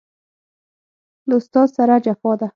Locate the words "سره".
1.77-1.95